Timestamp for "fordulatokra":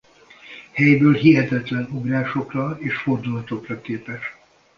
2.97-3.81